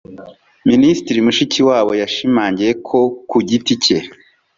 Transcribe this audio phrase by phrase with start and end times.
[0.69, 3.97] Minisitiri Mushikiwabo yashimangiye ko ku giti cye